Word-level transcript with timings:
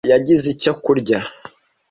Yosuwa 0.03 0.13
yangize 0.15 0.47
icyo 0.53 0.73
kurya. 0.83 1.19